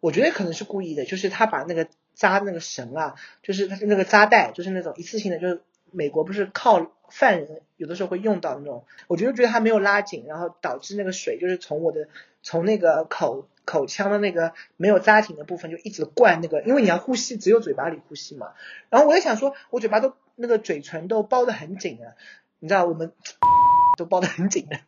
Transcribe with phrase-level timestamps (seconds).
[0.00, 12.08] 我觉得可能是故意的，就是他把那个扎那个绳啊，就是他那个扎带，就是那种一次性的，就是美国不是靠犯人有的时候会用到那种，我觉得觉得他没有拉紧，然后导致那个水就是从我的
[12.42, 18.52] 从那个口口腔的那个没有扎紧的部分就一直灌那个，因为你要呼吸只有嘴巴里呼吸嘛，
[18.88, 22.16] 然后我在想说，我嘴巴都那个嘴唇都包得很紧啊，
[22.58, 23.12] 你知道我们
[23.98, 24.78] 都包得很紧的。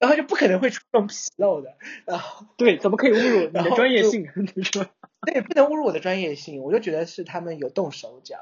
[0.00, 1.74] 然后就不可能会出这种纰漏的，
[2.06, 4.26] 然后 对，怎么可以侮辱你的专业性？
[4.56, 4.86] 你说，
[5.26, 8.36] 对，不能侮辱我的专业性，我就觉得是他们有动手脚。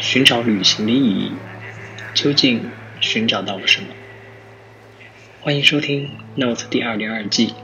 [0.00, 1.32] 寻找旅行的意义，
[2.14, 2.68] 究竟
[3.00, 3.86] 寻找到了什么？
[5.40, 7.54] 欢迎收听《Note》第二零二季，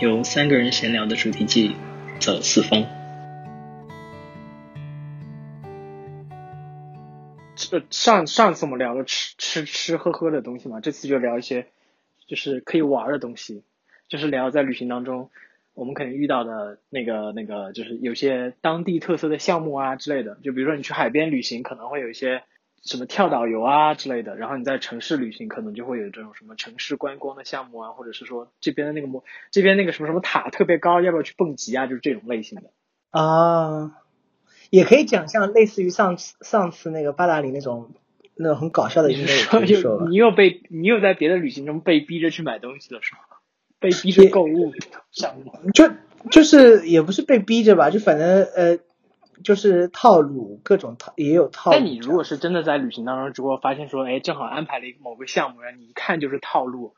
[0.00, 1.76] 由三个人闲聊的主题季。
[2.22, 2.86] 走四方。
[7.56, 11.66] 这上上次我们聊了吃吃吃喝喝的东西嘛，这次就聊一些
[12.28, 13.64] 就是可以玩的东西，
[14.08, 15.30] 就是聊在旅行当中
[15.74, 20.36] 我们可能遇到的那个那个，就是有些当地特色的项目啊之类的。
[20.44, 22.44] 就比如说你去海边旅行，可能会有一些。
[22.84, 31.86] 什么跳导游啊之类的，然后你在城市旅行可能就会有这种什么城市观光的项目啊，或者是说这边的那个模这边那个什么什么塔特别高，要不要去蹦极啊？
[31.86, 32.70] 就是这种类型的
[33.10, 33.92] 啊，
[34.70, 37.92] 也可以讲像类似于上次上次那个八达岭那种
[38.34, 43.20] 那种很搞笑的，你说你又被你又在别的旅行中被逼着去买东西了是吗？
[43.78, 44.72] 被逼着购物
[45.12, 45.70] 项目？
[45.72, 45.88] 就
[46.32, 48.78] 就是也不是被逼着吧，就反正呃。
[49.42, 51.76] 就是套路，各种套也有套路。
[51.76, 56.94] 但你如果是真的在旅行当中，如果发现说，哎，正好安排了一个某个项目，让你一看就是套路，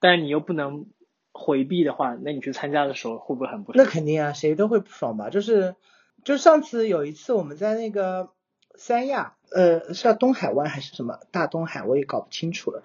[0.00, 0.86] 但是你又不能
[1.32, 3.84] 回避的话，那你去参加的时候会不会很不爽？
[3.84, 5.30] 那肯定啊，谁都会不爽吧？
[5.30, 5.76] 就是，
[6.24, 8.30] 就上次有一次我们在那个
[8.74, 12.82] 三亚，呃，是叫东海湾还是什么大东海，我也搞不清楚了。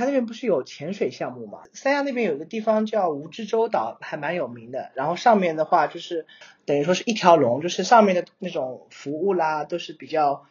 [0.00, 1.60] 他那边不是有潜水项目嘛？
[1.74, 4.90] 三亚那边有一个地方叫蜈支洲岛，还蛮有名的。
[4.94, 6.26] 然后上面的话就是
[6.64, 10.46] 等于说是一条龙，就是上面的那种服务啦都是比较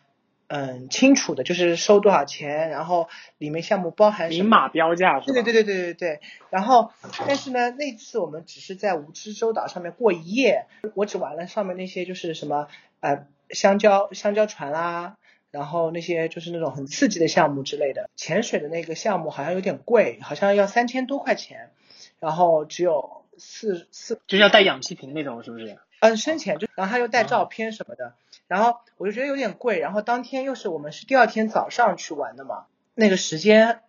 [0.47, 5.19] 嗯清楚的，就是收多少钱，然后里面项目包含明码标价。
[5.19, 6.19] 对对对对对对对。
[6.49, 6.91] 然后
[7.27, 12.67] 但是呢，那次我们只是在蜈支洲岛上面过一夜，我只玩了上面那些就是什么
[12.99, 15.17] 呃香蕉香蕉船啦。
[15.51, 21.71] 然后那些就是那种很刺激的项目之类的，潜水的那个项目好像有点贵，好像要三千多块钱，
[22.19, 25.77] 然后只有四四，就是要带氧气瓶那种，是不是？
[26.01, 28.13] 嗯，深潜就，然后他又带照片什么的，
[28.47, 33.79] 然后我就觉得有点贵，然后当天又是我们是第二天早上去玩的嘛，那个时间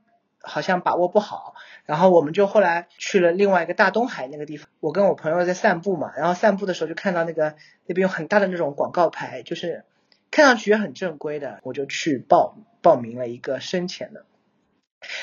[0.40, 1.54] 好像把握不好，
[1.84, 7.54] 然后我们就后来去了另外一个大东海那个地方，我跟我朋友在散步嘛，然后散步的时候就看到那个
[7.84, 9.84] 那边有很大的那种广告牌，就是。
[10.30, 14.26] 看上去也很正规的，我就去报报名了一个深潜的，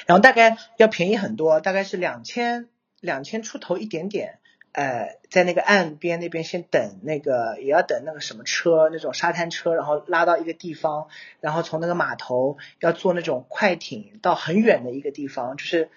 [0.06, 2.68] 然后大概要便宜很多，大概是两千
[3.00, 4.40] 两千出头一点点，
[4.74, 11.08] 呃，在那个岸边那边先等那个也要等那个什么车，那种沙滩车，然后拉到一个地方，
[11.40, 15.90] 然后从那个码头要坐那种快艇到很远的一个地方，就是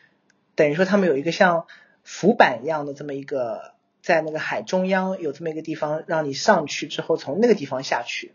[0.54, 1.66] 等于说他们有一个像
[2.04, 8.34] 浮板一样的这么一个，在那个海中央有这么一个地方，让你上去之后从那个地方下去。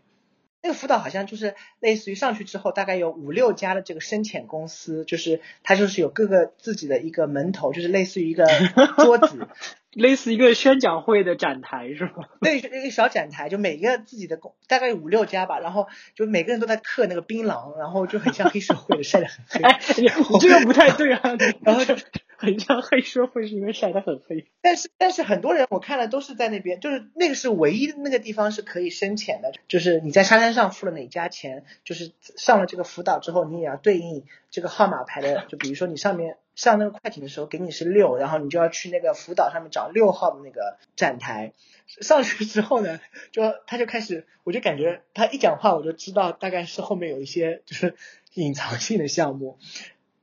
[0.66, 8.44] 那个辅导好像就是类似于上去之后，大概有五六家的这个深潜公司，就是它就是有各个自己的一个门头，就是类似于一个
[8.98, 9.46] 桌子，
[9.92, 12.24] 类似一个宣讲会的展台是吗？
[12.42, 19.60] 对，一个小展台，就每个自己的公，大概有五六家吧，然后就每个人都在刻那个槟榔，然后就很像黑社会的 晒得很黑。
[19.60, 20.08] 哎，你
[20.40, 21.20] 这个不太对啊，
[21.62, 21.96] 然后就。
[22.38, 24.46] 很像黑社会，是因为晒得很黑。
[24.60, 41.52] 但是但是很多人我看了都是在那边，就是那个是唯一那个地方是可以深潜的，就是你在沙滩上付了哪家钱，就是上了这个辅导之后，你也要对应这个号码牌的，就比如说你上面上那个快艇的时候给你是六，然后你就要去那个辅导上面找六号的那个站台。
[41.86, 47.94] 上去之后呢，就他就开始，我就感觉他一讲话我就知道大概是后面有一些就是
[48.34, 49.58] 隐藏性的项目。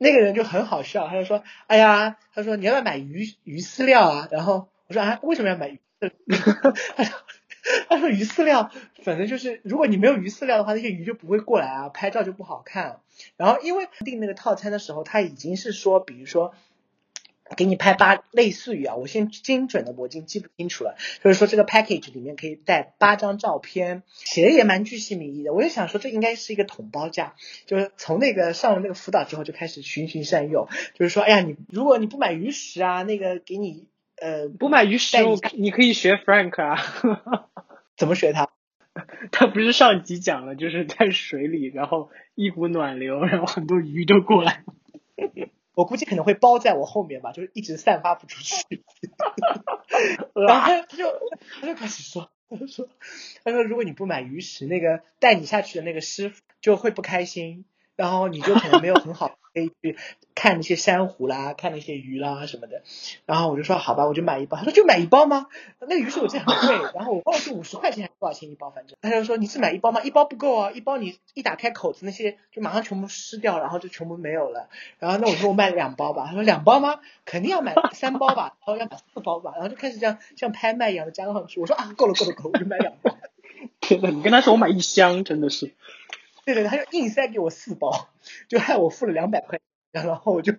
[0.04, 5.80] 那个人就很好笑，他就说：“哎呀，他说你要不要买鱼鱼饲料啊？”然后我说：“啊，为什么要买鱼？”
[6.96, 7.14] 他说
[7.90, 8.70] ：“他说鱼饲料，
[9.04, 13.00] 反正就是如果你没有鱼饲料的话，那些鱼就不会过来啊，拍照就不好看。
[13.38, 16.54] 然后因为订那个套餐的时候，他已经是说，比如说。”
[17.54, 20.96] 给你拍八，类似于啊，我先精准的我已经记不清楚了。
[21.24, 25.54] 就是说这个 package 里面可以带八张照片，写的也蛮具细名义的。
[25.54, 27.36] 我就想说这应该是一个统包价，
[27.66, 33.88] 就是从那个上了那个辅导之后就开始循循善诱，就是说，哎呀，你如果你不买鱼食啊，那个给你
[34.22, 35.18] 呃不买鱼食，
[35.56, 37.50] 你可以学 Frank 啊，
[37.96, 38.50] 怎么学他？
[39.32, 44.64] 他不是上集讲了，就是在水里，然后一股暖流，然后很多鱼都过来。
[45.76, 48.84] 我估计可能会包在我后面吧，就是一直散发不出去。
[50.34, 51.06] 然后他就
[51.60, 52.88] 他就开始说，他说，
[53.44, 57.66] 他说如果你不买鱼食，那个带你下去的那个师傅就会不开心，
[57.96, 59.98] 然后你就可能没有很好可以去
[60.34, 62.82] 看那些珊瑚啦，看那些鱼啦什么的。
[63.26, 64.58] 然后我就说好吧，我就买一包。
[64.58, 65.48] 他说就买一包吗？
[65.80, 70.02] 那个鱼是我记得很贵，然后我忘了是五十块钱还是多少钱一包，反正他就说你是买一包吗？
[70.02, 74.70] 一包不够啊，一包你一打开口子那些就马上全部湿掉，然后就全部没有了。
[75.00, 77.00] 然后那我说我买两包吧，他说两包吗？
[77.26, 81.60] 肯定要买三包吧，然后要买四包吧，然后就开始这样像拍卖一样的加上去。
[81.60, 83.16] 我说啊够了够了够了，我就买两包。
[83.80, 85.74] 天呐，你跟他说我买一箱，真的是。
[86.46, 88.10] 对对，他就硬塞给我四包，
[88.48, 89.60] 就害我付了两百块。
[89.92, 90.54] 然后我就，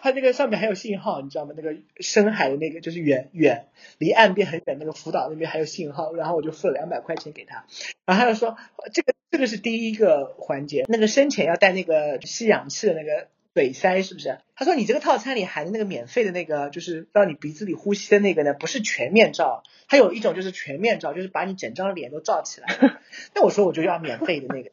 [0.00, 1.54] 他那个上面还有信号，你知道吗？
[1.56, 3.66] 那个深海的那个就是远远
[3.98, 7.66] 离岸边很远那个福岛那边还有信号，然后我就付了两百块钱给他，
[8.04, 8.56] 然后他就说
[8.92, 14.38] 这个这个是第一个环节，那个深潜要带那个吸氧气的那个嘴塞是不是？
[14.54, 22.68] 他说你这个套餐里含的那个免费的那个就是让你鼻子里呼吸的那个呢，不是全面罩，它有一种就是全面罩，就是把你整张脸都罩起来。
[23.34, 24.70] 那我说我就要免费的那个，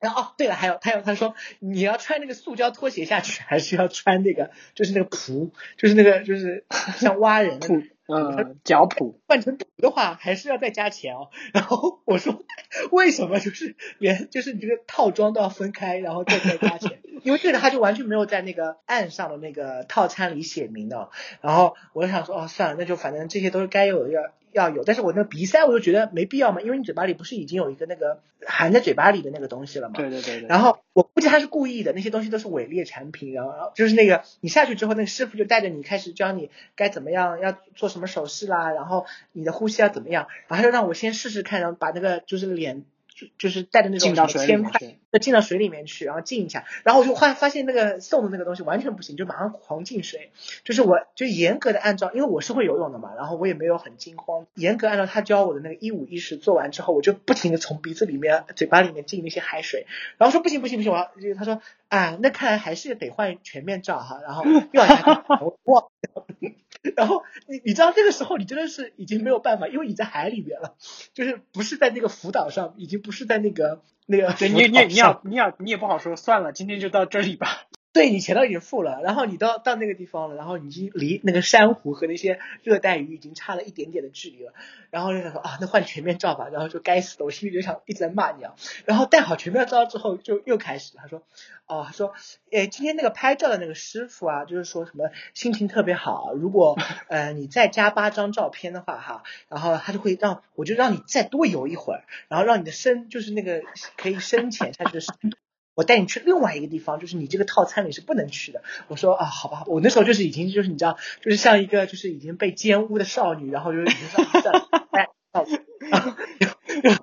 [0.00, 6.66] 然后哦，对了，还有，还有，他说你要穿那个塑胶拖鞋下去，还是要穿那个，就是那个蹼，就是那个，就是
[6.96, 9.14] 像蛙人的蹼，嗯，脚蹼。
[9.28, 11.30] 换成蹼的话，还是要再加钱哦。
[11.54, 12.44] 然后我说，
[12.90, 16.98] 为什么就是连就是你这个套装都要分开，然后再再加钱？
[17.22, 21.10] 因为这个他就完全没有在那个岸上的那个套餐里写明的。
[21.40, 24.20] 然后我就想说，哦，算了，那就反正这些都是该有的要。
[24.52, 29.94] 要有，但是我那个鼻塞我就觉得没必要嘛，因为你嘴巴里不是已经有一个那个含在嘴巴里的那个东西了嘛。
[29.96, 30.48] 对对对对。
[30.48, 42.84] 然后我估计他是故意的，那些东西都是伪劣产品，然后就是那个你下去之后，那个师傅就带着你开始教你该怎么样，要做什么手势啦，然后你的呼吸要怎么样，然后他就让我先试试看，然后把那个就是脸。
[43.14, 44.80] 就就是带着那种铅块，
[45.12, 50.30] 就进到水里面去，然后浸一下，然后我就发发现那个送的那个东西完全不行，就马上狂进水。
[50.64, 59.86] 就是我就严格的按照，因为我是会游泳的嘛，然后我也没有很惊慌，严格按照他教我的那个一五一十做完之后，我就不停的从鼻子里面、嘴巴里面进那些海水，
[60.18, 65.24] 然后说不行不行不行，我要他说啊，那看来还是得换全面罩哈，然后 又要下
[65.64, 65.90] 我。
[66.96, 70.74] 然后你你知道这个时候你真的是已经没有办法，因为你在海里面了，
[71.14, 74.32] 就是不是在那个浮岛上，已经不是在那个那个。
[74.34, 77.66] 对，你你你要你要你也不好说，算了，今天就到这里吧。
[77.92, 84.54] 对你钱都已经付了，然后你到到那个地方了，然后已经离那个珊瑚和那些热带鱼已经差了一点点的距离了，
[84.90, 88.54] 然后就想说啊，那换全面罩吧，然后就该死的，我心里就想一直在骂你啊。
[88.86, 91.22] 然后戴好全面罩之后，就又开始他说，
[91.66, 92.14] 哦，他说，
[92.50, 96.78] 诶，今天那个拍照的那个师傅啊，就是说什么心情特别好，如果
[97.08, 103.60] 呃你再加八张照片的话哈，然后他就会让我就让你再多游一会儿，然后让你的深就是那个
[103.98, 105.36] 可以深潜下去的深度。
[105.74, 108.62] 我带你去另外一个地方，就是你这个套餐里是不能去的。
[108.88, 115.08] 我说啊，好吧，我那时候就是已经就是你知道，就是像一个就是已经被奸污的少女，然后就是已经算了，哎，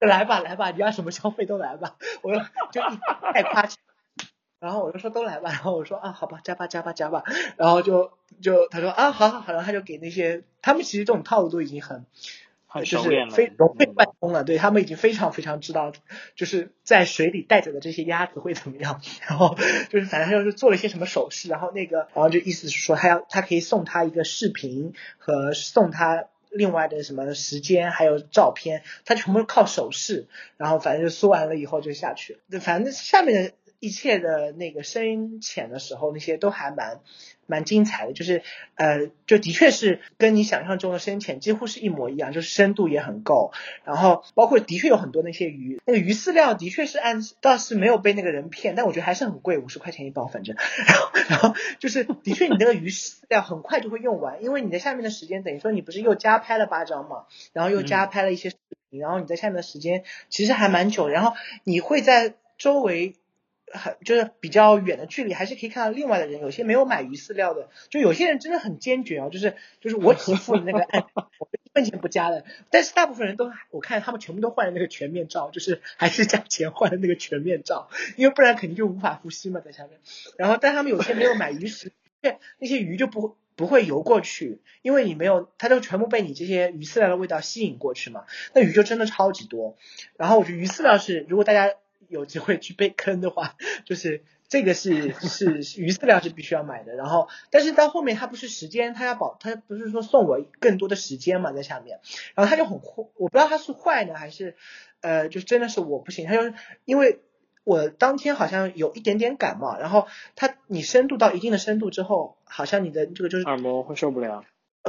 [0.00, 1.96] 来吧来吧，你要什么消费都来吧。
[2.22, 2.80] 我说就
[3.32, 3.76] 太夸张，
[4.60, 7.22] 然后我就说都来吧，然后我说啊，好吧，加吧加吧加吧，
[7.56, 8.12] 然后就
[8.42, 12.04] 就他说啊，好好好，然后他就给那些他们其实这种套路都已经很。
[12.84, 15.92] 就是非融会贯通了，对他们已经非常非常知道，
[16.36, 19.56] 就是在水里带着的这些鸭子会怎么样，然后
[19.88, 37.00] 就是反正就是做了一些什么手势，然后那个，然后就意思是说他要他可以送他一个视频和送他另外的什么时间还有照片，他全部靠手势，然后反正就说完了以后就下去，反正下面的一切的那个深浅的时候那些都还蛮。
[37.46, 38.44] 蛮精彩的，就是
[38.76, 43.50] 呃，就的确是跟你想象中的深浅几乎是一模一样，就是深度也很够，
[43.82, 50.54] 然后包括的确有很多那些鱼，那个鱼饲料的确是按倒是没有被那个人骗，但我觉得还是很贵，五十块钱一包，反正，
[50.86, 58.56] 然后然后就是的确你那个鱼饲料很快就会用完，因为你在下面的时间等于说你不是又加拍了八张嘛，然后又加拍了一些视
[58.90, 61.32] 频，然后你在下面的时间其实还蛮久，然后
[61.64, 63.16] 你会在周围。
[63.72, 66.40] 很就是比较远的距离，还是可以看到另外的人。
[66.40, 70.80] 有些没有买鱼饲料的，就有些人真的很坚决哦，就是就是我只付你那个，
[71.38, 72.44] 我一分钱不加的。
[72.70, 79.98] 但是大部分人都，我看他们全部都换了那个全面罩，就是还是加钱换的那个全面罩，因为不然肯定就无法呼吸嘛，在下面。
[80.36, 81.92] 然后，但他们有些没有买鱼食，
[82.58, 88.24] 那些鱼就不不会游过去，因为你没有，它就全部被你这些鱼饲料的味道吸引过去嘛。
[88.54, 89.76] 那鱼就真的超级多。
[90.16, 91.72] 然后我觉得鱼饲料是，如果大家。
[92.10, 96.94] 有机会去被坑的话， 就是这个是是鱼饲料是必须要买的。
[96.94, 102.00] 然后，但是到后面他不是时间，他要保，他不是说送我更多的时间嘛，在下面，
[102.34, 104.56] 然后他就很坏，我不知道他是坏呢还是
[105.00, 107.20] 呃，就真的是我不行，他就因为。
[107.62, 114.44] 我当天好像有一点点感冒，然后它你深度到一定的深度之后，好像你的这个就是耳膜会受不了，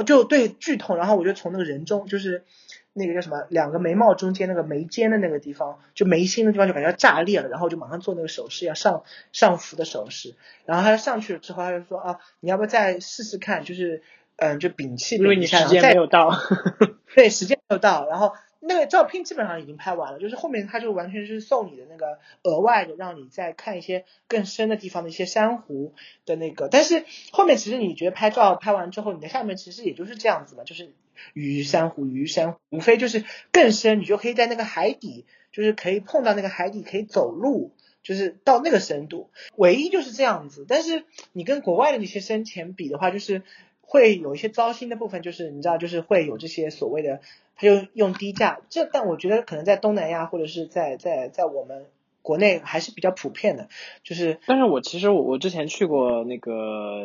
[0.06, 2.44] 就对剧痛，然后我就从那个人中，就是
[2.92, 10.34] 那个叫什么，两个眉毛中间那个眉间的那个地方，就眉心的地方就感觉要炸裂了，然后就马上做那个手势，要上上浮的手势，
[10.64, 14.02] 然后他上去了之后，他就说啊，你要不要再试试看，就是
[14.36, 16.30] 嗯，就屏气，因为你时间没有到，
[17.14, 18.32] 对，时间没有到，然后。
[18.64, 25.94] 那个照片基本上已经拍完了，就是后面他就完全是送你的那个额外的，让你再看一些更深的地方的一些珊瑚
[26.26, 26.68] 的那个。
[26.68, 30.92] 但是后面其实你觉得拍照拍完之后，你的下面其实也就是这样子嘛，就是
[31.32, 37.72] 鱼珊瑚鱼珊瑚，无非就是更深，你就可以在那个海底，就是可以碰到那个海底，可以走路，
[38.04, 40.64] 就是到那个深度，唯一就是这样子。
[40.68, 41.02] 但是
[41.32, 43.42] 你跟国外的那些深潜比的话，就是
[43.80, 47.20] 会有一些糟心的部分，就是你知道，就是会有这些所谓的。
[47.54, 51.86] 他就用低价，这但我觉得可能在东南亚或者是在在在我们
[52.20, 53.68] 国内还是比较普遍的，
[54.02, 54.38] 就是。
[54.46, 57.04] 但是我其实我我之前去过那个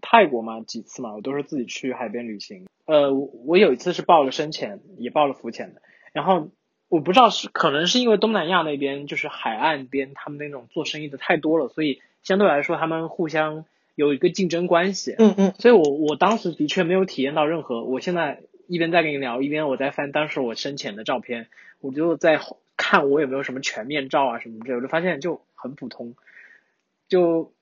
[0.00, 2.66] 泰国嘛几次嘛，我都是自己去海边旅行。
[2.86, 5.82] 呃，我有一次是报了深潜，也报了浮潜的。
[6.12, 6.48] 然后
[6.88, 15.14] 我不知道是可能是因为东南亚那边就是海岸边他们那种做生意的太多了，所以相对来说他们互相有一个竞争关系。
[15.18, 15.54] 嗯嗯。
[15.58, 18.42] 所以我我当时的确没有体验到任何，我现在。
[18.66, 21.48] 一边在跟你聊，一边我在翻当时我深潜的照片，
[21.80, 22.40] 我就在
[22.76, 26.14] 看我有没有什么全面照啊什么之类，我就发现就很普通，
[27.08, 27.52] 就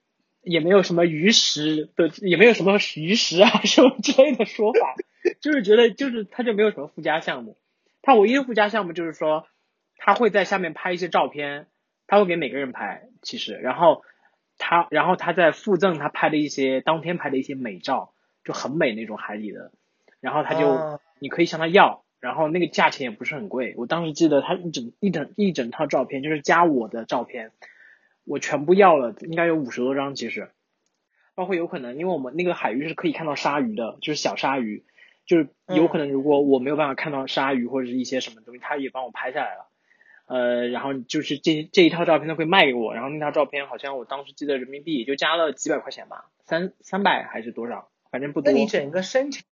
[0.43, 4.95] 也没有什么鱼食的，也没有什么鱼食啊什么之类的说法，
[5.41, 7.57] 就是觉得就是他就没有什么附加项目，
[8.03, 9.47] 他唯一的附加项目就是说
[9.97, 11.67] 他会在下面拍一些照片，
[12.07, 14.03] 他会给每个人拍，其实，然后
[14.59, 18.13] 他然后他在附赠他拍的一些当天拍的一些美照，
[18.45, 19.73] 就很美那种海底的。
[20.21, 23.75] 然后他就，你可以向他要，然后那个价钱也不是很贵。
[23.77, 27.53] 我当时记得他一整一整一整套照片，就是加我的照片，
[28.25, 30.51] 我全部要了，应该有五十多张其实。
[31.35, 34.85] 包括有可能，因为我们那个海域是可以看到鲨鱼的，就是小鲨鱼，
[35.25, 39.67] 就是有可能如果我没有办法看到鲨鱼或者是一些什么东西，他也帮我拍下来了。
[40.27, 48.53] 呃，然后就是这这一套照片他会卖给我，然后那套照片好像我当时记得人民币也就加了几百块钱吧，三三百还是多少，反正不多。
[48.53, 49.43] 那你整个申请？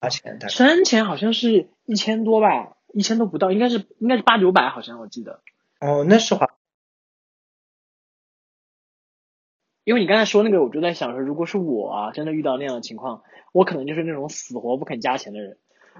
[0.00, 5.40] 花钱的三千好像是一千多吧，一千都不到，应该是应该是八九百，好像我记得。
[5.80, 6.48] 哦，那是花。
[9.84, 15.56] 因为你刚才说那个，我就在想说，如果是我啊，真的遇到那样的情况，我可能就是那种死活不肯加钱的人，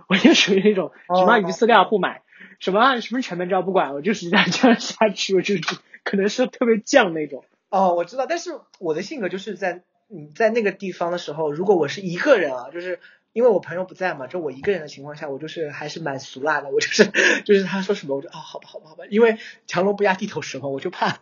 [0.08, 2.22] 我就属于那种什么鱼饲料不买，
[2.60, 5.62] 什么什么全面照不管，我就是这样这样下去，我就是
[6.04, 7.44] 可能是特别犟那种。
[7.70, 13.00] 哦，我知道，但是我的性格就是在你在那个地方的时候，如果我是一个人啊，就是。
[13.38, 16.68] 因为我朋友不在嘛，就我一个人的情况下，我就是还是蛮俗辣的。
[16.70, 17.04] 我就是
[17.44, 19.04] 就是他说什么，我就啊，好吧，好吧，好吧。
[19.08, 21.20] 因为强龙不压地头蛇嘛，我就怕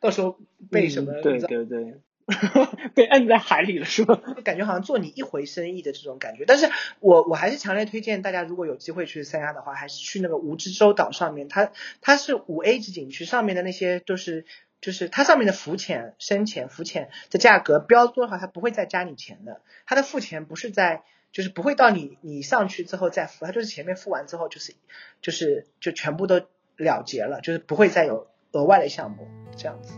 [0.00, 0.36] 到时候
[0.68, 1.94] 被什么，对对对，
[2.92, 4.20] 被摁在海里了是吧？
[4.34, 6.44] 就感觉好像做你一回生意的这种感觉。
[6.44, 6.68] 但是
[6.98, 14.44] 我我还是强烈推荐大家，如果有机会去三亚的话，还是去那个蜈支洲岛上面，它它是五 A 级景区，上面的那些都是。
[14.80, 19.60] 就是它上面的浮潜、深潜、浮潜的价格标多的话，它不会再加你钱的。
[19.86, 24.74] 它的付钱不是在，就是不会到你你上去之后再付，它就是前面付完之后就是
[25.20, 26.40] 就是就全部都
[26.76, 29.94] 了结了，就是不会再有额外的项目这样子。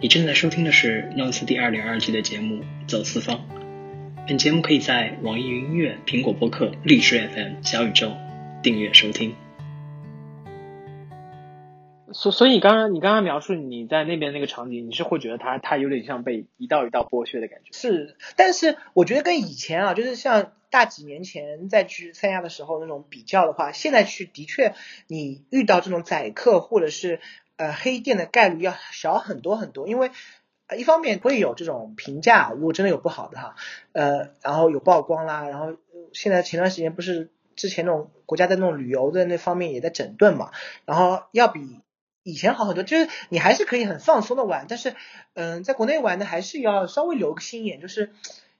[0.00, 2.56] 你正在收听的是《Notes》第二零二季的节目
[2.88, 3.36] 《走四方》，
[4.28, 8.12] 本节目可以在网易云音乐、苹果播客、荔枝 FM、小宇宙
[8.62, 9.43] 订阅收听。
[12.14, 17.72] 所所以你刚刚你刚刚描述你在那边那个场景，你是会觉得它它有点像被一道一道剥削的感觉。
[17.72, 24.74] 是，但是我觉得跟以前啊，就是像大几年前再去三亚的时候那种比较的话，现在去的确
[25.08, 27.20] 你遇到这种宰客或者是
[27.56, 30.10] 呃黑店的概率要小很多很多，因为
[30.78, 33.56] 一方面会有这种评价，如果真的有不好的哈，
[33.92, 35.76] 呃，然后有曝光啦，然后
[36.12, 40.52] 现在前段时间不是之前那种国家在那种旅游的那方面也在整顿嘛，
[40.84, 41.80] 然后要比。
[42.24, 44.96] 以前好很多，就是你还是可以很放松的玩，但是，
[45.34, 48.12] 嗯，在国内玩呢还是要稍微留个心眼，就是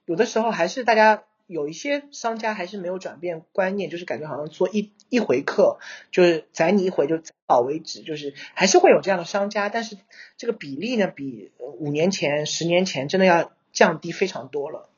[0.05, 5.79] 有的时候还是大家有一些商家还是没有转变观念，就是感觉好像做一一回客
[6.11, 9.97] 就是宰你一回就好为止，就是还是会有这样的商家，但是
[10.37, 14.89] 这个比例呢，比五年前、十年前真的要降低非常多了。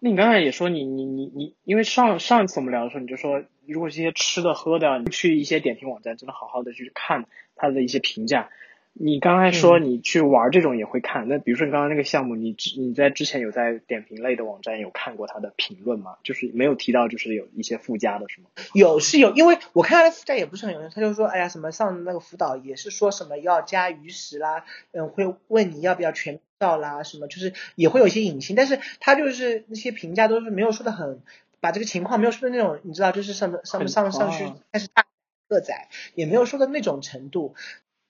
[0.00, 8.48] 那你刚才也说你你你你，因为上上一次我们聊的时候，你就说如果这些吃的喝的，你去一些点评网站，真的好好的去看它的一些评价。
[8.92, 16.16] 你刚才说你去玩这种也会看，那比如说你刚刚那个项目，你之你在之前有在点评类的网站有看过它的评论吗？
[16.24, 18.48] 就是没有提到就是有一些附加的是吗？
[18.74, 31.20] 有是有，因为我看他的附加也不是很有用，他就说哎呀什么上那个辅导也是说什么要加鱼食啦，嗯会问你要不要全照啦，什么就是也会有一些隐性，但是他就是那些评价都是没有说的很，
[31.58, 35.06] 把这个情况没有说的那种，你知道就是上面上面上上去开始大
[35.48, 35.74] 个仔，
[36.14, 37.54] 也没有说的那种程度。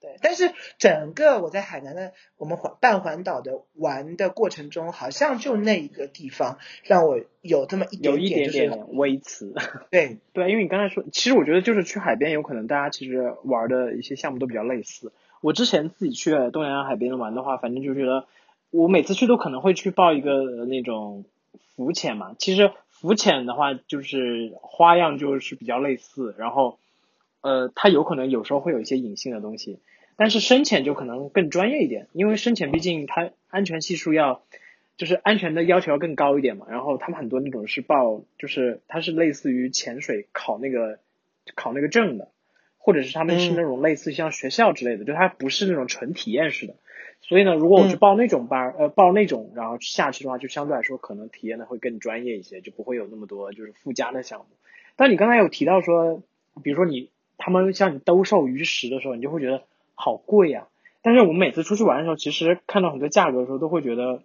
[0.01, 9.55] 对，但是整个我在海南的我们环半环岛的玩的过程中，好像就那一个地方让我有这么一有一点点微词。
[9.91, 15.13] 对 对，因为你刚才说，其实我觉得就是去海边，有可能大家其实玩的一些项目都比较类似。
[15.43, 18.27] 我之前自己去东南亚海边玩的话，反正就觉得
[18.71, 21.25] 我每次去都可能会去报一个那种
[21.75, 22.35] 浮潜嘛。
[22.39, 26.79] 其实浮潜的话，就是花样就是比较类似，然后
[27.41, 29.79] 呃，它有可能有时候会有一些隐性的东西。
[30.17, 34.43] 但是深潜就可能更专业一点，因为深潜毕竟它安全系数要，
[34.99, 36.67] 就是安全的要求要更高一点嘛。
[36.69, 40.99] 然后他们很多那种是报，就是它是类似于潜水考那个
[41.55, 42.29] 考那个证的，
[42.77, 46.75] 或者是他们是那种类似像学校之类的，就它不是那种纯体验式的。
[47.21, 54.47] 所以呢，如果我去报那种班，呃，报那种然后下去的话，就相对来说可能体验的会更专业一些，就不会有那么多就是附加的项目。
[54.97, 56.23] 但你刚才有提到说，
[56.63, 59.65] 比如说你他们向你兜售鱼食的时候，你就会觉得。
[60.03, 60.67] 好贵呀！
[61.03, 64.23] 但是我们每次出去玩的时候，其实看到很多价格的时候，都会觉得，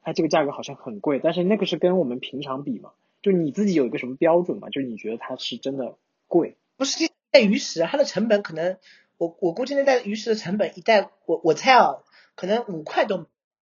[0.00, 1.20] 哎，这个价格好像很贵。
[1.22, 2.92] 但是那个是跟我们平常比嘛？
[3.20, 4.70] 就你自己有一个什么标准嘛？
[4.70, 6.56] 就是你觉得它是真的贵？
[6.78, 8.78] 不是带鱼食，它的成本可能，
[9.18, 11.96] 我我估计那袋鱼食的成本一袋，我我猜啊，
[12.34, 13.18] 可能五块都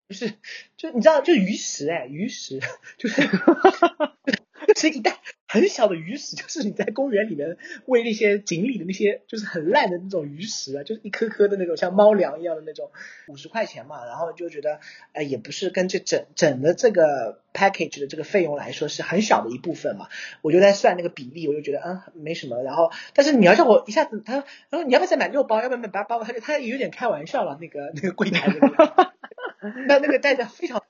[0.08, 0.34] 不是，
[0.78, 2.60] 就你知道，就鱼食哎，鱼食
[2.98, 3.22] 就是，
[4.75, 5.18] 是一袋。
[5.48, 12.90] 很小的鱼食，就是你在公园里面喂那些锦鲤的那些，就是很烂的那种鱼食啊，就是一颗颗的那种像猫粮一样的那种，
[13.28, 14.80] 五十块钱嘛，然后就觉得，
[15.12, 20.08] 呃，也不是跟这整整的这个 package 的这个费用来说是很小的一部分嘛，
[20.42, 22.63] 我就在算那个比例，我就觉得，嗯，没什么。
[22.63, 26.24] 然后，但是你要叫我一下子，他说你要不要再买六包，要不要买八包？
[26.24, 29.14] 他就他有点开玩笑了，那个那个柜台那个，
[29.86, 30.81] 那那个代价非常。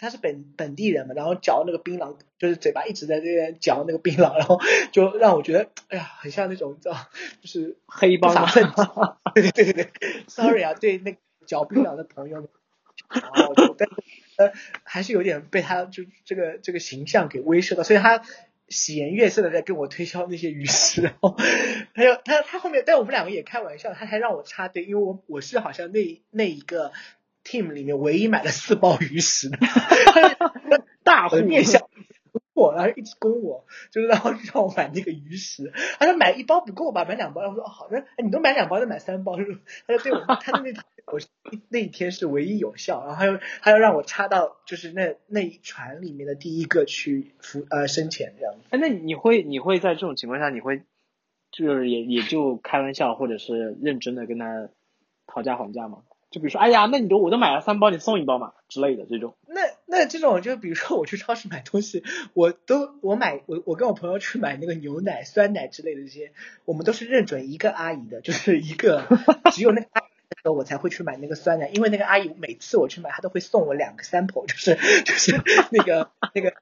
[0.00, 4.58] 他是本本地人嘛，然后嚼那个槟榔，就是嘴巴一直在这边嚼那个槟榔， 然后
[4.92, 6.96] 就让我觉得，哎呀，很像那种你知道，
[7.42, 8.88] 就是黑帮分子。
[9.34, 11.14] 对对对 对对，sorry 啊，对那
[11.46, 12.48] 嚼槟榔的朋友们，
[13.12, 13.88] 然后就但
[14.38, 14.52] 呃
[14.84, 18.22] 还是有点被他就这个这个形象给威慑到，所以他
[18.68, 21.36] 喜颜悦色的在跟我推销那些鱼食，然后
[21.92, 26.90] 还有他他后面，但我们两个也开玩笑，他还让我插队，因为我我是好像那那一个。
[27.44, 29.58] Team 里面唯一买了四包鱼食的，
[31.02, 31.82] 大户面向
[32.54, 35.72] 我，然后一直供我，就是然后让我买那个鱼食。
[35.98, 37.48] 他说买一包不够吧，买两包。
[37.48, 39.36] 我说好的，哎，你都买两包，再买三包。
[39.36, 40.72] 他说对我，他的那
[41.06, 41.18] 我
[41.70, 48.54] 那一天是唯一有效，然后他又他又让我插到就是那那一船里面的第一个去浮呃深潜这样。
[48.68, 50.82] 哎，那你会你会在这种情况下，你会
[51.50, 54.68] 就是也也就开玩笑或者是认真的跟他
[55.26, 56.02] 讨价还价吗？
[56.30, 59.34] 就比如说，哎呀，那你都我都买了三包，你送一包嘛之类的这种。
[59.48, 66.32] 那那这种就比如说我去超市买东西，我都我买我我跟我朋友去买那个牛奶、酸奶之类的这些，
[66.64, 69.06] 我们都是认准一个阿姨的，就是一个
[69.52, 75.32] 只有那个阿姨的时候我才会去买那个酸奶，因为那个阿姨每次我去买，她都会送我两个 sample，就是就是
[75.70, 76.54] 那个那个。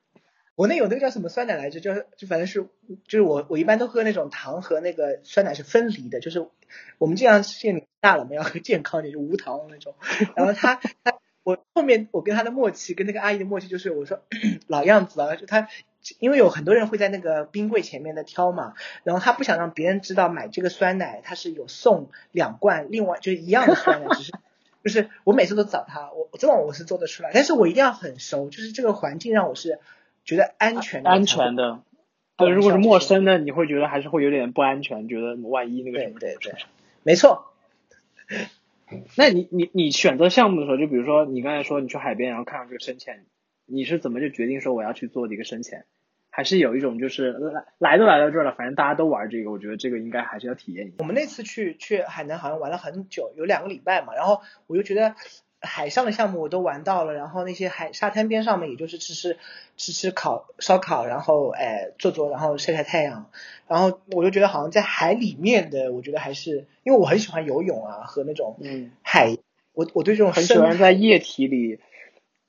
[0.58, 1.78] 国内有那个叫什么酸奶来着？
[1.78, 2.66] 就是就反正是，
[3.06, 6.48] 就是我我一般都喝那种糖和那个酸奶是分离的，就是
[6.98, 9.94] 我们这样现在大了嘛，要喝健康点，就无糖那种。
[10.34, 14.20] 然后他他我后面我跟他的默契，跟那个阿姨的默契就是我说
[14.66, 15.68] 老样子啊，就他
[16.18, 24.32] 因为有很多人会在那个冰柜前面的挑嘛，然后他不想让别人知道买这个酸奶他是有送两罐另外就是一样的酸奶，只是
[24.82, 29.78] 就是我每次都找他，我这种我是做得出来，但是我一定要很熟，就是这个环境让我是。
[30.28, 31.80] 觉得安全安全的，
[32.36, 36.60] 对，如果是陌生的，你会觉得还是会有点不安全，觉得万一那个什么对对对，
[37.02, 37.46] 没错。
[39.16, 43.24] 那你你你选择项目的时候，就比如说你刚才说你去海边，然后看到这个深潜，
[43.64, 45.86] 你是怎么就决定说我要去做这个深潜？
[46.28, 50.96] 还是有一种就是来来都来到这儿了，反正大家都玩这个，我觉得这个应该还是要体验一下。
[50.98, 55.14] 我们那次去去海南好像玩了很久，有两个礼拜嘛，然后我就觉得。
[55.60, 59.38] 海上的项目我都玩到了，然后那些海沙滩边上面，也就是吃吃
[59.76, 63.30] 吃吃烤烧烤，然后哎坐坐，然后晒晒太阳，
[63.66, 69.36] 然后我就觉得好像在海里面的，我觉得还是因为我很喜欢游泳啊和那种嗯海，
[69.72, 71.80] 我我对这种很喜欢在液体里，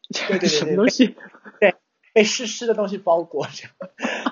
[0.09, 1.15] 对对对对， 什么东西？
[1.59, 1.75] 对
[2.13, 3.67] 被湿湿的东西包裹着，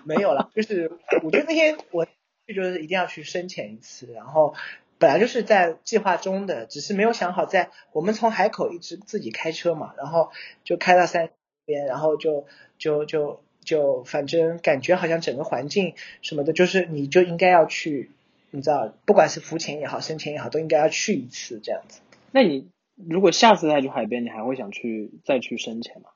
[0.04, 0.50] 没有了。
[0.56, 0.92] 就是
[1.24, 2.06] 我觉得那天我
[2.48, 4.56] 就是一定要去深潜一次，然后
[5.00, 10.32] 本来就是在计划中的，只是没有想好在我们从海口一直自己开车嘛，然后
[10.64, 11.30] 就开到三
[11.66, 12.46] 边，然后就
[12.78, 18.10] 就就就反正感觉好像整个环境什么的，就是你就应该要去，
[18.50, 22.00] 你知道，不管是浮潜也好，深潜也好，都应该要去一次这样子。
[22.32, 26.10] 那你如果下次再去海边，你还会想去再去深潜吗？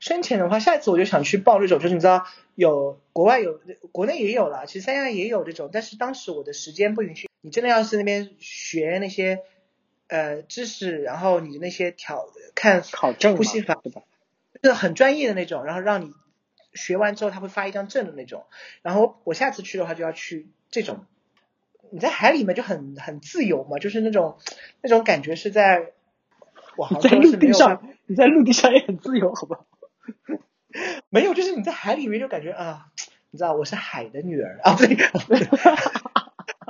[0.00, 3.60] 深潜的话，下一次我就想去报这种，就是你知道有国外有，
[3.92, 7.28] 国内也有了，其实三亚也有这种，但是当时我的时间不允许。
[7.42, 9.40] 你真的要是那边学那些
[10.08, 14.02] 呃知识，然后你那些挑看考证呼吸法，对吧？
[14.62, 16.12] 是很专业的那种，然后让你
[16.72, 18.46] 学完之后他会发一张证的那种。
[18.82, 21.04] 然后我下次去的话就要去这种，
[21.90, 24.38] 你在海里面就很很自由嘛，就是那种
[24.80, 25.92] 那种感觉是在
[26.76, 29.66] 我好在像陆地上是没有办法，你在陆地上也很自由，好不好？
[31.10, 32.86] 没有，就是你在海里面就感觉啊，
[33.30, 34.96] 你知道我是海的女儿啊，不对，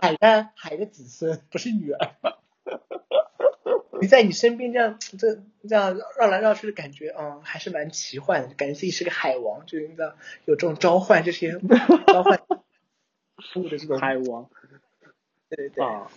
[0.03, 1.99] 海的海的子孙不是女儿。
[4.01, 5.37] 你在你身边这样这
[5.69, 11.53] 这样绕来绕去的感觉，嗯，还是蛮奇幻的，感觉自己是个海王，就是你知道有这种召唤这些
[12.09, 12.41] 召唤
[13.55, 14.51] 物的这种，海王
[15.49, 16.11] 对对对，啊。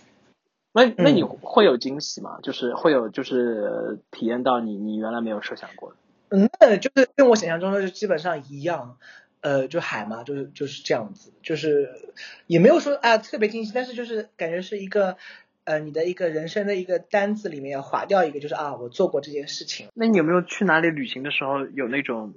[0.72, 2.40] 那那你嗯会有惊喜吗？
[2.42, 5.96] 就是会有就是体验到你你原来没有设想过的。
[6.30, 8.98] 嗯，那就是跟我想象中的就基本上一样，
[9.46, 11.88] 呃，就海嘛，就是就是这样子，就是
[12.48, 15.16] 也没有说啊特别惊喜，但是就是感觉是一个
[15.62, 19.86] 呃你的一个人生的一个单子里面要划掉一个，就是啊我做过这件事情。
[19.94, 22.34] 那你有没有去哪里旅行的时候有那种，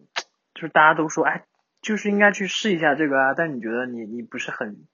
[0.53, 1.45] 就是大家都说哎，
[1.81, 4.85] 就是应该去试一下这个啊，但你觉得你你不是很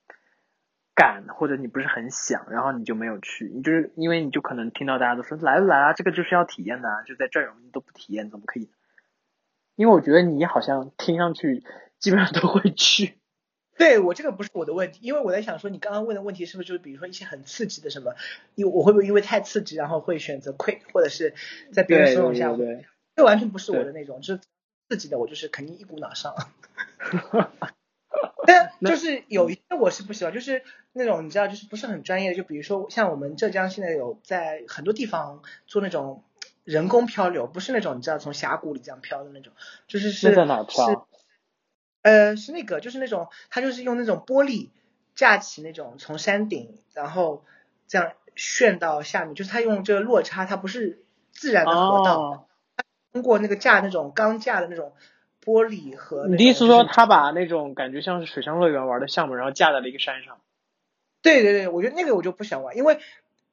[0.96, 8.70] 敢，或者你不是很想，然后你就没有去，你就是因为你就可能听到大家都说来了来了，这个就是要体验的啊，就在这儿你都不体验怎么可以？
[9.76, 11.62] 因为我觉得你好像听上去
[12.06, 13.18] 基本上都会去。
[13.80, 18.14] 对我这个不是我的问题，因为我在想说你刚刚问的问题是不是就是比如说一些很刺激的什么，
[18.54, 21.34] 因为我会不会因为太刺激然后会选择 quit，或者是
[21.74, 22.52] 在别人对怂恿下，
[23.16, 24.42] 这完全不是我的那种，就是
[24.88, 26.36] 刺激的我就是肯定一股脑上。
[28.46, 30.62] 但就是有一些我是不喜欢，就是
[30.94, 36.24] 那种你知道，就是不是很专业的，就比如说像我们浙江现在有在很多地方做那种
[36.64, 39.52] 人工漂流，不是那种你知道从峡谷里这样漂的那种，
[39.88, 41.08] 就是是那在哪漂？
[42.06, 44.70] 呃，是那个，就是那种，他就是用那种玻璃
[45.16, 47.44] 架起那种从山顶，然后
[47.88, 52.46] 这样旋到下面，就是他用这个落差，它不是自然的河道，哦，
[53.12, 54.94] 通过那个架那种钢架的那种
[55.44, 60.38] 玻璃和你的意思说他把那种感觉像是水上乐园玩的项目，然后架在了一个山上？
[61.24, 63.00] 对对对，我觉得那个我就不想玩，因为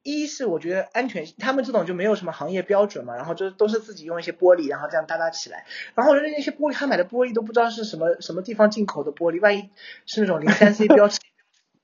[0.03, 9.69] 一是我觉得安全，他们这种就没有什么行业标准嘛，然后就都是自己用一些玻璃，然后这样搭搭起来，然后我觉得那些玻璃他买的玻璃都不知道是什么什么地方进口的玻璃，万一
[10.05, 11.19] 是那种零三 C 标志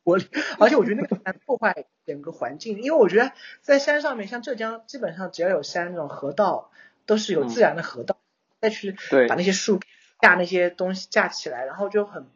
[0.03, 0.27] 玻璃，
[0.59, 6.71] 而且我觉得那个蛮破坏整个环境，因为我觉得在山上面，像浙江基本上只要有山那种河道
[7.05, 8.17] 都是有自然的河道，
[8.59, 8.95] 再去
[9.29, 9.79] 把那些树
[10.21, 12.27] 架那些东西架起来，然后就很。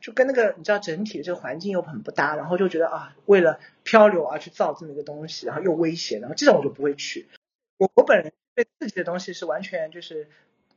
[0.00, 7.28] 就跟那个你知道整体的这个环境又很不搭，然后就觉得啊，为了漂流而去造这么一个东西，然后又危险，然后这种我就不会去。
[7.76, 10.28] 我我本人对自己的东西是完全就是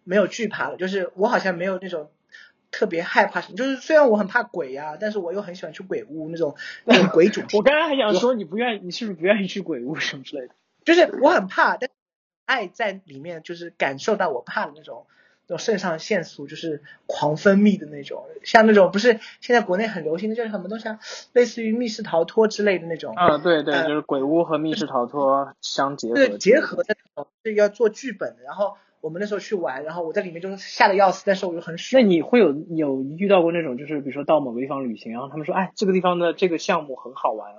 [0.04, 2.12] 没有惧怕的，就是我好像没有那种
[2.72, 6.56] 特别害怕什么，就是虽然我很怕鬼呀、但是我又很喜欢去鬼屋那种
[6.86, 10.54] 那种鬼主题我，刚刚还想说你不愿意，你是不是不愿意去鬼屋什么之类的？
[10.86, 11.90] 就是我很怕，但
[12.46, 15.08] 爱在里面就是感受到我怕的那种。
[15.48, 21.00] 那种肾上腺素就是狂分泌的那种，像那种不是现在国内很流行的叫什么东西啊，
[21.34, 28.44] 类似于密室逃脱之类的那种，啊，对对，呃就是鬼屋和密室逃脱相结合对，结合的那种是要做剧本的。
[28.44, 32.02] 然后我们那时候去玩，然后我在里面就是吓得要死，但是我又很那。
[32.02, 37.52] 你会有有遇到过那种，就是比如说到某个地方旅行，然后他们说，哎，这个地方的这个项目很好玩，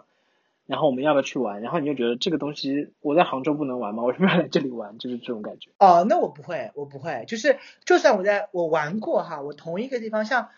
[0.66, 1.60] 然后我们要不要去玩？
[1.60, 4.02] 然后你就觉得这个东西我在杭州不能玩吗？
[4.04, 4.96] 为什么要来这里玩？
[4.98, 5.70] 就是这种感觉。
[5.78, 10.48] 哦，那我不会，我不会，就是就算我在我玩过哈，我同一个地方，像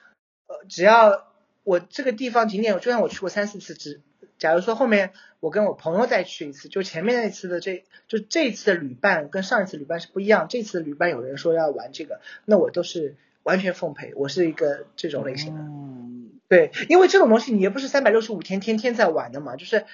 [0.46, 1.26] 呃，只要
[1.64, 4.00] 我这个地方景点，就算我去过三四次，只
[4.38, 15.60] 假如说后面我跟我朋友再去一次，就前面那次的这就这次的旅伴跟上一次旅伴是不一样，这次旅伴有人说要玩这个，那我都是完全奉陪，我是一个这种类型的。
[15.60, 19.86] 嗯，对，因为这种东西你也不是三百六十五天天天在玩的嘛，就是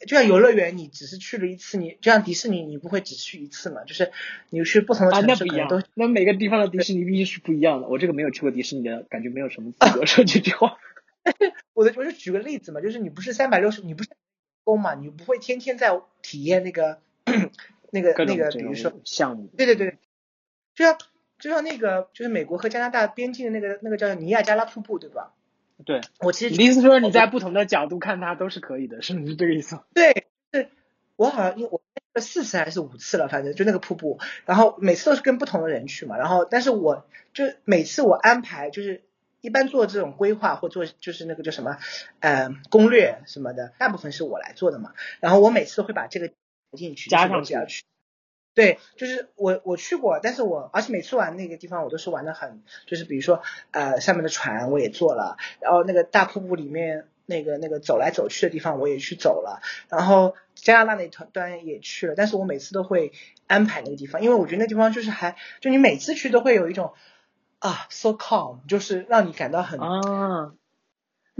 [0.00, 4.10] 就像游乐园，你只是去了一次，你就像迪士尼，你不会只去一次嘛，就是
[4.50, 7.86] 你去不同的啊，城市可能都。，那每个地方的迪士尼必须是不一样的。
[7.86, 10.76] 我这个没有去过迪士尼的，感觉没有什么资格 说这句话。
[11.72, 14.10] 我的我就举个例子嘛，就是你不是三百六十，你不是
[14.64, 17.00] 工嘛，你不会天天在体验那个
[17.90, 19.98] 那个 那个，比如说，项目，对对对，
[20.74, 20.98] 就像
[21.38, 25.34] 就像那个就是美国和加拿大边境的那个那个叫尼亚加拉瀑布，对吧？
[25.84, 29.84] 对，我其实你的意思说你在不同的角度看它都是可以的，是不是这个意思吗？
[29.94, 30.70] 对，是
[31.14, 39.04] 我好像因为我四次还是五次了，反正就那个瀑布，然后每次都是跟不同的人去嘛，然后但是我就每次我安排就是
[39.40, 41.78] 一般做这种规划或做就是那个叫什么
[42.18, 46.30] 呃攻略什么的，大部分是我来做的嘛，然后我每次都会把这个
[46.76, 47.54] 进去，加上去。
[48.58, 53.40] 对，就是我我去过，但是我而且每次玩那个地方我都是玩的很，就是比如说
[53.70, 63.12] 呃上面的船我也坐了，然后那个大瀑布里面那个那个走来走去的地方我也去走了，然后加拿大那团端也去了，但是我每次都会
[63.46, 66.94] 安排那个地方，因为我觉得那地方就是还就你每次去都会有一种
[67.60, 70.52] 啊 so calm，就是让你感到很啊。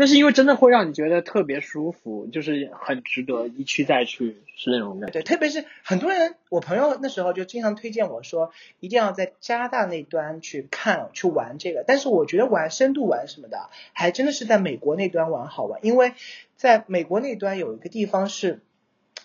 [0.00, 5.14] 那是因为真的会让你觉得特别舒服，就是很值得一去再去，是那种感觉。
[5.14, 11.82] 对，特别是很多人，我朋友那时候就经常推荐我说，一定要在加拿大那端去看、去玩这个。
[11.84, 16.12] 但是我觉得玩深度玩什么的，还真的是在美国那端玩好玩，因为
[16.54, 18.60] 在美国那端有一个地方是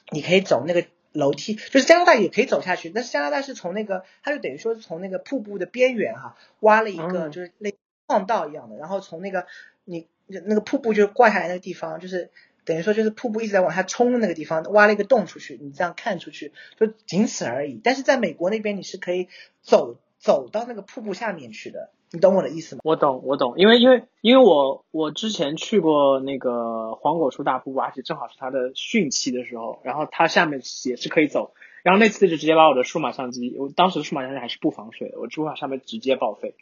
[0.09, 7.75] 你可以走那个楼梯，就是加拿大也可以走下去，但是加拿大是从那个，它就等于说是从那个瀑布的边缘哈挖了一个就是类
[8.07, 9.45] 矿道一样的，然后从那个
[9.83, 10.07] 你。
[10.27, 12.29] 那个瀑布就挂下来那个地方，就是
[12.65, 17.79] 等于说就是瀑布一直在往下冲的那个地方，挖了一个洞出去，你这样看出去就仅此而已。
[17.83, 19.27] 但是在美国那边你是可以
[19.61, 22.81] 走走到那个瀑布下面去的，你懂我的意思吗？
[22.85, 36.55] 我懂，我懂，因为因为因为我我之前去过那个黄果树大瀑布，而且正好是它的汛期的时候，然后它下面也是可以走，然后那次就直接把我的数码相机，我当时的数码相机还是不防水的，我数码上面直接报废，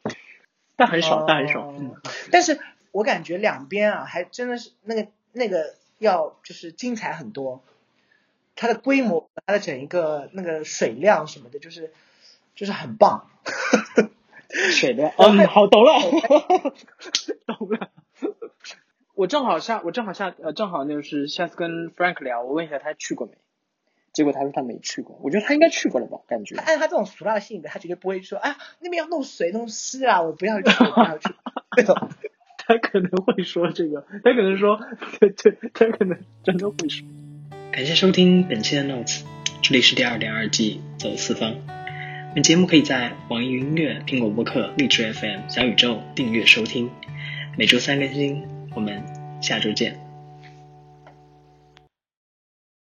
[0.76, 1.96] 但很爽，但很爽，嗯，
[2.32, 2.60] 但是。
[2.92, 7.64] 我感觉两边啊，还真的是那个那个要就是精彩很多，
[8.56, 11.94] 它的规模、它的整一个那个水量什么的，就是
[12.56, 13.30] 就是很棒。
[14.72, 15.94] 水量， 嗯，好，懂了，
[17.48, 17.90] 懂了。
[19.14, 23.34] 我正好下，我正好下，呃，正好就是下次跟 Frank 聊，我问一下他去过没，
[24.12, 26.56] 结果他说他没去过，我觉得他应该去过了吧，感觉。
[26.58, 31.30] 按他这种俗辣的性格，他绝对不会说，哎，那边要弄水弄湿啊，我不要去，不要去。
[32.72, 37.06] 他可能会说这个，他可能说，他他，他可能真的会说。
[37.70, 39.24] 感谢收听本期的 Notes，
[39.62, 41.54] 这里是第二点二季走四方。
[42.34, 46.90] 本节目可以在网易云音乐、苹果播客、荔枝 FM、小宇宙订阅收听，
[47.58, 48.42] 每周三更新。
[48.74, 49.04] 我们
[49.42, 50.11] 下周见。